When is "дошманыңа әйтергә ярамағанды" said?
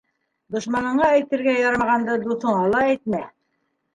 0.53-2.17